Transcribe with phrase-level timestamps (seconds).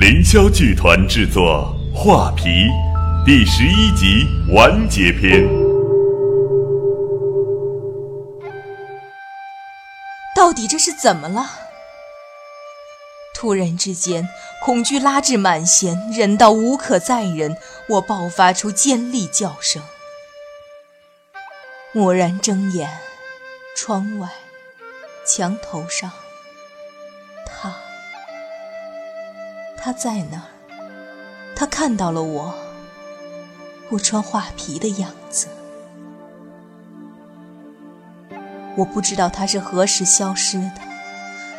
[0.00, 2.44] 凌霄剧团制作《画皮》
[3.26, 5.44] 第十一集完结篇。
[10.36, 11.50] 到底这是怎么了？
[13.34, 14.28] 突然之间，
[14.64, 17.58] 恐惧拉至满弦，忍到无可再忍，
[17.88, 19.82] 我爆发出尖利叫声。
[21.94, 22.88] 蓦然睁眼，
[23.76, 24.28] 窗外，
[25.26, 26.12] 墙头上，
[27.44, 27.74] 他，
[29.80, 30.44] 他在那儿，
[31.54, 32.54] 他看到了我，
[33.90, 35.46] 我穿画皮的样子。
[38.76, 40.80] 我不知道他是何时消失的，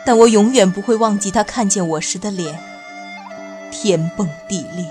[0.05, 2.59] 但我永远不会忘记他看见我时的脸，
[3.71, 4.85] 天崩地裂。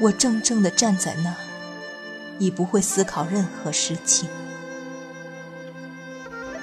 [0.00, 1.36] 我怔怔地站在那儿，
[2.38, 4.28] 已不会思考任何事情。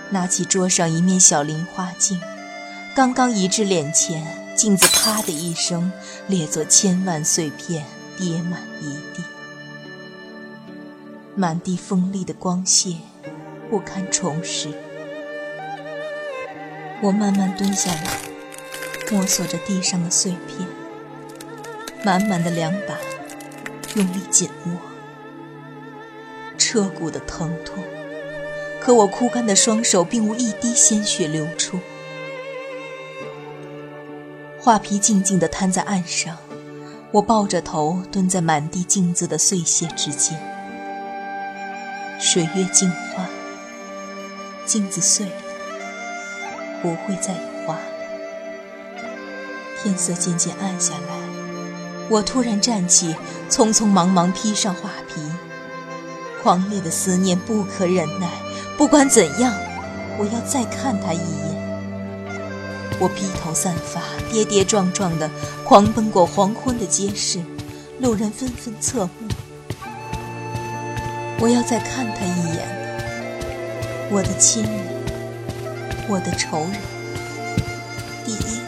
[0.09, 2.19] 拿起桌上一面小菱花镜，
[2.95, 4.25] 刚刚移至脸前，
[4.59, 5.89] 镜子啪的一声
[6.27, 7.85] 裂作千万碎片，
[8.17, 9.23] 跌满一地，
[11.33, 12.97] 满地锋利的光线。
[13.69, 14.67] 不堪重拾。
[17.01, 18.17] 我慢慢蹲下来，
[19.09, 20.67] 摸索着地上的碎片，
[22.03, 22.97] 满满的两把，
[23.95, 24.71] 用力紧握，
[26.57, 27.81] 彻骨的疼痛。
[28.81, 31.79] 可我枯干的双手并无一滴鲜血流出。
[34.61, 36.37] 画皮静静地摊在岸上，
[37.11, 40.37] 我抱着头蹲在满地镜子的碎屑之间。
[42.19, 43.25] 水月镜花。
[44.65, 45.31] 镜子碎了，
[46.81, 47.77] 不会再有花。
[49.81, 51.15] 天色渐渐暗下来，
[52.09, 53.15] 我突然站起，
[53.49, 55.21] 匆匆忙忙披上画皮。
[56.43, 58.27] 狂烈的思念不可忍耐，
[58.77, 59.53] 不管怎样，
[60.19, 61.48] 我要再看他一眼。
[62.99, 64.01] 我披头散发，
[64.31, 65.29] 跌跌撞撞地
[65.63, 67.39] 狂奔过黄昏的街市，
[67.99, 69.27] 路人纷纷侧目。
[71.39, 72.67] 我要再看他一眼。
[74.11, 74.71] 我的亲人，
[76.09, 76.73] 我的仇人，
[78.25, 78.59] 第一，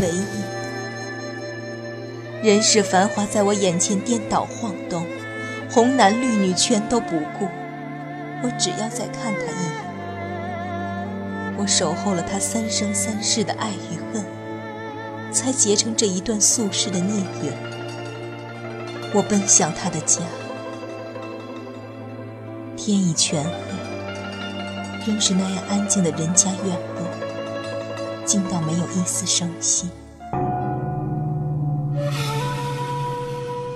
[0.00, 0.24] 唯一。
[2.42, 5.06] 人世繁华在我眼前颠倒晃动，
[5.70, 7.46] 红男绿女全都不顾，
[8.42, 9.69] 我只要再看他一眼。
[11.60, 14.24] 我守候了他三生三世的爱与恨，
[15.30, 17.52] 才结成这一段宿世的孽缘。
[19.12, 20.22] 我奔向他的家，
[22.78, 23.50] 天已全黑。
[25.06, 29.90] 仍是那样安静的人家院落，静到没有一丝声息。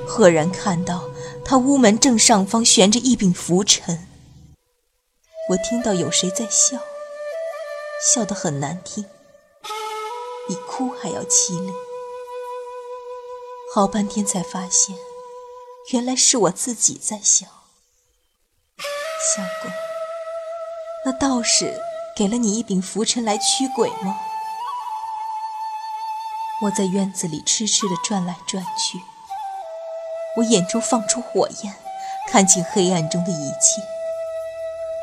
[0.07, 1.05] 赫然看到
[1.45, 4.07] 他屋门正上方悬着一柄拂尘，
[5.51, 6.79] 我听到有谁在笑，
[8.03, 9.05] 笑得很难听，
[10.47, 11.73] 比哭还要凄厉。
[13.75, 14.97] 好半天才发现，
[15.93, 17.47] 原来是我自己在笑。
[19.35, 19.71] 相公。
[21.07, 21.81] 那道士
[22.17, 24.17] 给了你一柄拂尘来驱鬼吗？
[26.63, 29.01] 我在院子里痴痴地转来转去，
[30.37, 31.75] 我眼中放出火焰，
[32.29, 33.94] 看清黑暗中的一切。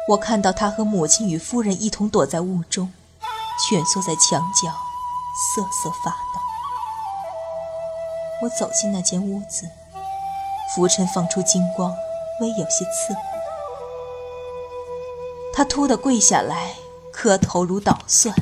[0.08, 2.92] 我看到他和母亲与夫人一同躲在雾中，
[3.70, 4.70] 蜷缩在墙角，
[5.56, 6.42] 瑟瑟发抖。
[8.42, 9.70] 我走进那间屋子，
[10.76, 11.96] 拂尘放出金光，
[12.42, 13.20] 微有些刺目。
[15.54, 16.74] 他突地跪下来，
[17.14, 18.34] 磕头如捣蒜。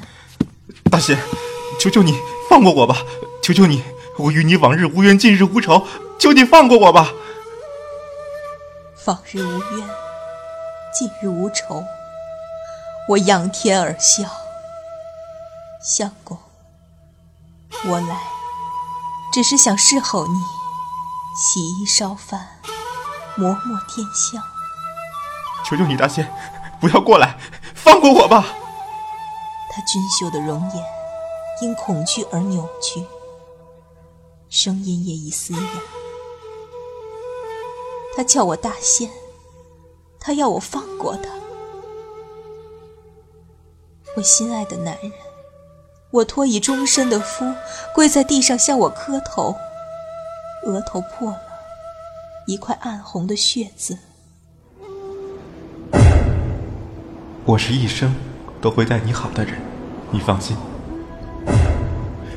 [0.89, 1.19] 大仙，
[1.79, 2.17] 求求你
[2.49, 3.03] 放过我吧！
[3.43, 3.83] 求求你，
[4.17, 5.85] 我与你往日无冤，近日无仇，
[6.17, 7.13] 求你放过我吧！
[9.05, 9.89] 往日无冤，
[10.99, 11.85] 近日无愁，
[13.07, 14.29] 我仰天而笑。
[15.81, 16.37] 相公，
[17.85, 18.19] 我来
[19.31, 20.33] 只是想侍候你，
[21.37, 22.59] 洗衣烧饭，
[23.37, 24.43] 磨墨添香。
[25.65, 26.29] 求求你，大仙！
[26.81, 27.37] 不要过来，
[27.73, 28.43] 放过我吧！
[29.71, 30.85] 他俊秀的容颜
[31.61, 33.07] 因恐惧而扭曲，
[34.49, 35.59] 声音也已嘶哑。
[38.17, 39.09] 他叫我大仙，
[40.19, 41.29] 他要我放过他。
[44.15, 45.11] 我心爱的男人，
[46.11, 47.45] 我托以终身的夫，
[47.95, 49.55] 跪在地上向我磕头，
[50.65, 51.37] 额头破了
[52.45, 53.97] 一块暗红的血渍。
[57.45, 58.13] 我是一生
[58.59, 59.55] 都会待你好的人，
[60.11, 60.57] 你放心。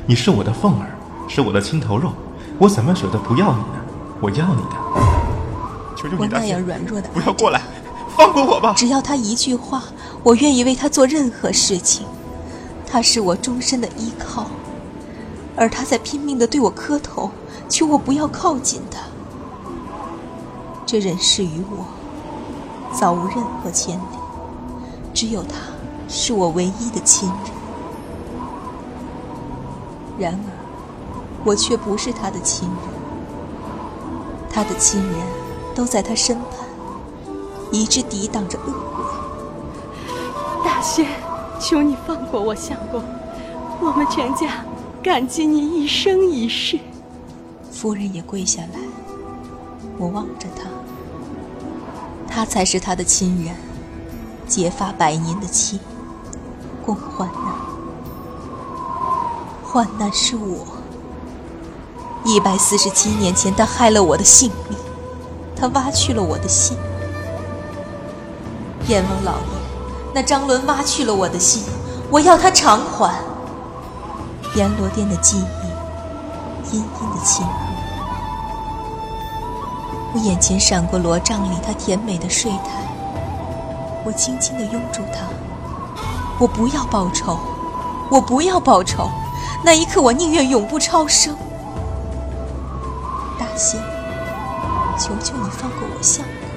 [0.05, 0.87] 你是我的凤儿，
[1.27, 2.13] 是我的心头肉，
[2.59, 3.85] 我怎么舍得不要你呢？
[4.21, 4.75] 我要你的，
[5.97, 6.63] 求求你，大仙，
[7.13, 7.61] 不要过来，
[8.15, 8.73] 放过我吧！
[8.75, 9.83] 只要他一句话，
[10.23, 12.05] 我愿意为他做任何事情。
[12.85, 14.45] 他是我终身的依靠，
[15.55, 17.31] 而他在拼命的对我磕头，
[17.67, 18.99] 求我不要靠近他。
[20.85, 21.85] 这人世与我，
[22.95, 24.21] 早无任何牵连，
[25.11, 25.55] 只有他
[26.07, 27.37] 是我唯一的亲人。
[30.19, 30.53] 然而，
[31.43, 32.77] 我却不是他的亲人，
[34.51, 35.13] 他的亲人
[35.73, 36.52] 都在他身旁，
[37.73, 39.03] 一直抵挡着恶鬼。
[40.63, 41.07] 大仙，
[41.59, 43.03] 求你放过我相公，
[43.81, 44.63] 我们全家
[45.01, 46.79] 感激你一生一世。
[47.71, 48.79] 夫人也跪下来，
[49.97, 50.69] 我望着他，
[52.31, 53.55] 他才是他的亲人，
[54.47, 55.79] 结发百年的妻，
[56.85, 57.55] 共患难。
[59.63, 60.67] 患难是我。
[62.23, 64.77] 一百四十七年前，他害了我的性命，
[65.55, 66.77] 他挖去了我的心。
[68.87, 69.47] 阎王老爷。
[70.13, 71.63] 那张伦挖去了我的心，
[72.09, 73.15] 我要他偿还。
[74.55, 77.51] 阎罗殿的记忆，阴阴的侵入。
[80.13, 82.85] 我眼前闪过罗帐里他甜美的睡态，
[84.05, 85.25] 我轻轻地拥住他。
[86.37, 87.39] 我不要报仇，
[88.11, 89.09] 我不要报仇。
[89.65, 91.35] 那一刻，我宁愿永不超生。
[93.39, 93.81] 大仙，
[94.99, 96.52] 求求你放过我相公。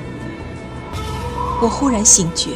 [1.60, 2.50] 我忽然醒觉。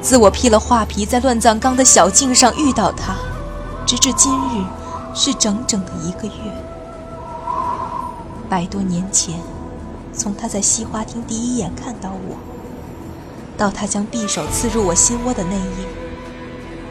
[0.00, 3.16] 自我披了画皮，在乱葬岗的小径上遇到他，
[3.84, 4.64] 直至今日，
[5.14, 6.32] 是整整的一个月。
[8.48, 9.40] 百多年前，
[10.12, 12.36] 从他在西花厅第一眼看到我，
[13.56, 15.88] 到他将匕首刺入我心窝的那夜，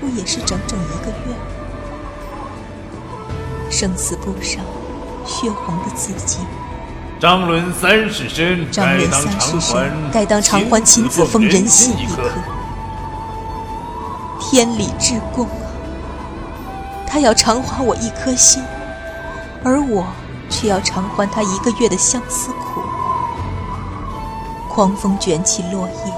[0.01, 1.35] 不也是整整一个月？
[3.69, 4.63] 生死簿上，
[5.25, 6.39] 血红的字迹。
[7.19, 12.21] 张伦三世身，张伦三世身，该当偿还秦子峰人心一颗。
[14.39, 15.65] 天理至公啊！
[17.07, 18.61] 他要偿还我一颗心，
[19.63, 20.05] 而我
[20.47, 22.81] 却要偿还他一个月的相思苦。
[24.69, 26.13] 狂风卷起落叶，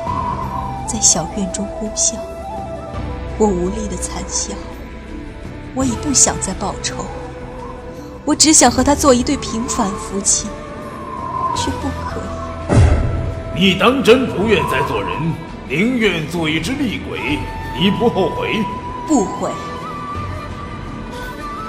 [0.85, 2.15] 在小院中呼啸，
[3.37, 4.53] 我无力的惨笑。
[5.73, 7.05] 我已不想再报仇，
[8.25, 10.47] 我只想和他做一对平凡夫妻，
[11.59, 13.61] 却不可以。
[13.61, 15.11] 你当真不愿再做人，
[15.67, 17.37] 宁愿做一只厉鬼？
[17.77, 18.63] 你不后悔？
[19.05, 19.51] 不悔。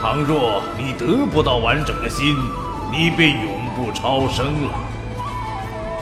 [0.01, 2.37] 倘若你得不到完整的心，
[2.93, 4.71] 你便永不超生了。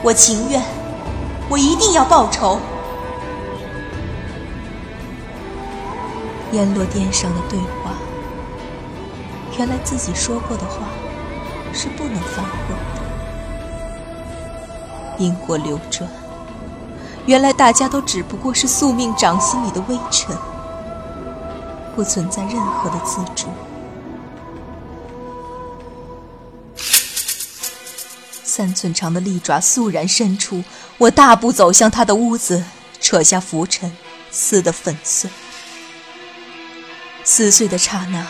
[0.03, 0.61] 我情愿，
[1.49, 2.59] 我一定要报仇。
[6.51, 7.91] 阎罗殿上的对话，
[9.57, 10.85] 原来自己说过的话
[11.73, 12.98] 是不能反悔的。
[15.19, 16.09] 因果流转。
[17.27, 20.35] 原来大家都只不过是宿命掌心里的微尘，
[21.95, 23.47] 不存在任何的自主。
[28.43, 30.63] 三寸长的利爪肃然伸出，
[30.97, 32.63] 我大步走向他的屋子，
[32.99, 33.95] 扯下拂尘，
[34.31, 35.29] 撕得粉碎。
[37.23, 38.25] 撕碎的刹那，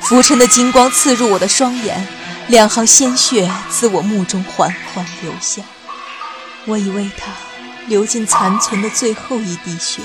[0.00, 2.06] 拂尘的金光刺入我的双眼，
[2.48, 5.62] 两行鲜血自我目中缓缓流下。
[6.66, 7.32] 我以为他。
[7.88, 10.02] 流尽残存的最后一滴血，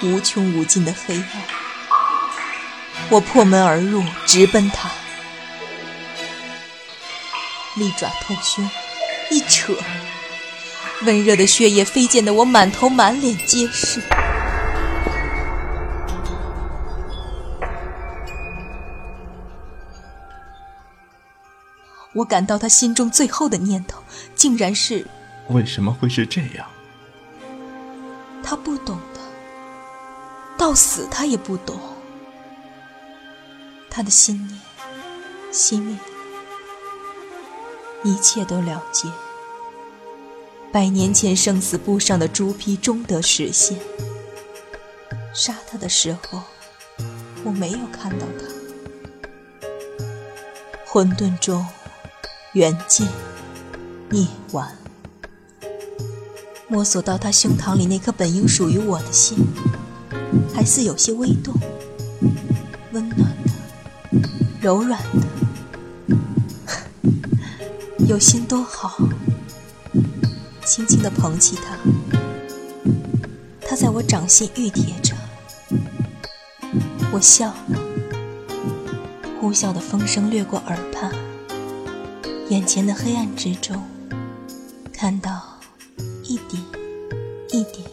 [0.00, 1.26] 无穷无尽的黑暗。
[3.10, 4.90] 我破门而入，直奔他，
[7.74, 8.68] 利爪透胸，
[9.30, 9.74] 一扯，
[11.02, 14.00] 温热的血液飞溅得我满头满脸皆是。
[22.20, 24.02] 我感到他心中最后的念头，
[24.34, 25.06] 竟然是。
[25.48, 26.66] 为什么会是这样？
[28.42, 29.20] 他不懂的，
[30.58, 31.78] 到死他也不懂。
[33.88, 34.60] 他的心念
[35.50, 36.00] 熄灭了，
[38.04, 39.08] 一切都了结。
[40.70, 43.78] 百年前生死簿上的朱批终得实现。
[45.32, 46.42] 杀他的时候，
[47.44, 48.44] 我没有看到他。
[50.84, 51.66] 混沌中，
[52.52, 53.06] 缘尽，
[54.10, 54.76] 涅完。
[56.66, 59.38] 摸索到他胸膛里那颗本应属于我的心，
[60.52, 61.54] 还似有些微动，
[62.90, 63.50] 温暖的，
[64.60, 65.00] 柔软
[66.08, 66.16] 的，
[68.08, 68.98] 有心多好。
[70.64, 71.78] 轻轻地捧起他，
[73.60, 75.14] 他在我掌心玉贴着，
[77.12, 77.78] 我笑了。
[79.40, 81.12] 呼啸的风声掠过耳畔，
[82.50, 83.80] 眼前的黑暗之中，
[84.92, 85.40] 看到。
[86.24, 86.62] 一点
[87.50, 87.84] 一点，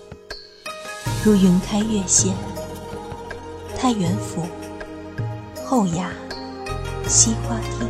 [1.23, 2.35] 如云开月现，
[3.75, 4.43] 太原府
[5.65, 6.09] 后衙
[7.07, 7.89] 西花厅。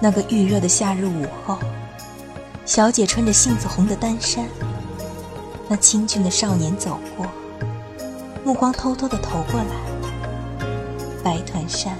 [0.00, 1.58] 那个预热的夏日午后，
[2.64, 4.46] 小姐穿着杏子红的单衫，
[5.68, 7.26] 那清俊的少年走过，
[8.44, 10.66] 目光偷偷的投过来，
[11.22, 11.98] 白团扇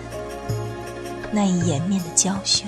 [1.30, 2.64] 那一掩面的娇羞。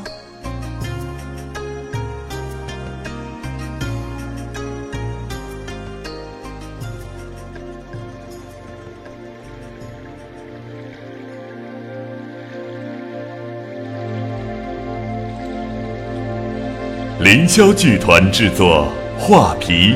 [17.33, 18.87] 凌霄剧团制作
[19.19, 19.95] 《画皮》，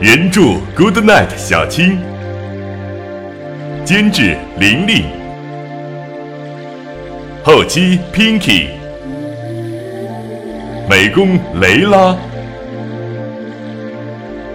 [0.00, 0.40] 原著
[0.74, 1.98] Good Night 小青，
[3.84, 5.04] 监制玲玲，
[7.42, 8.68] 后期 Pinky，
[10.88, 12.16] 美工雷拉，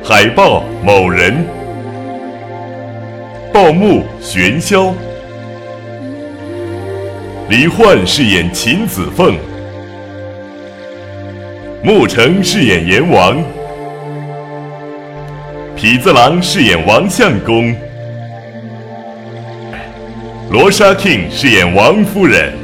[0.04, 1.46] 海报某人，
[3.54, 4.92] 报幕玄霄，
[7.48, 9.38] 李焕饰演秦子凤。
[11.82, 13.42] 穆成饰演阎王，
[15.78, 17.74] 痞子郎饰演王相公，
[20.52, 22.59] 罗莎 King 饰演王夫人。